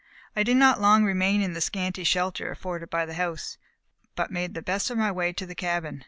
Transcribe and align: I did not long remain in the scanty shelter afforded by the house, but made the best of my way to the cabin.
I 0.35 0.41
did 0.41 0.57
not 0.57 0.81
long 0.81 1.03
remain 1.03 1.43
in 1.43 1.53
the 1.53 1.61
scanty 1.61 2.03
shelter 2.03 2.49
afforded 2.49 2.89
by 2.89 3.05
the 3.05 3.13
house, 3.13 3.59
but 4.15 4.31
made 4.31 4.55
the 4.55 4.61
best 4.63 4.89
of 4.89 4.97
my 4.97 5.11
way 5.11 5.31
to 5.33 5.45
the 5.45 5.53
cabin. 5.53 5.99